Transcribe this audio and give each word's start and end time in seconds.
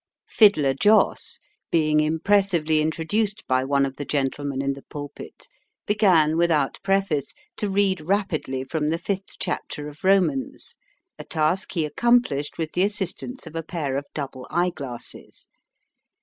Fiddler 0.27 0.73
Joss, 0.73 1.37
being 1.69 1.99
impressively 1.99 2.79
introduced 2.81 3.45
by 3.45 3.63
one 3.63 3.85
of 3.85 3.97
the 3.97 4.03
gentlemen 4.03 4.59
in 4.59 4.73
the 4.73 4.81
pulpit, 4.81 5.47
began 5.85 6.37
without 6.37 6.79
preface 6.83 7.35
to 7.57 7.69
read 7.69 8.01
rapidly 8.01 8.63
from 8.63 8.89
the 8.89 8.97
fifth 8.97 9.37
chapter 9.37 9.87
of 9.87 10.03
Romans, 10.03 10.77
a 11.19 11.23
task 11.23 11.73
he 11.73 11.85
accomplished 11.85 12.57
with 12.57 12.71
the 12.71 12.81
assistance 12.81 13.45
of 13.45 13.55
a 13.55 13.61
pair 13.61 13.95
of 13.95 14.07
double 14.15 14.47
eyeglasses. 14.49 15.45